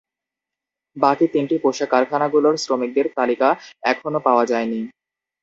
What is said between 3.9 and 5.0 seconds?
এখনো পাওয়া যায়নি।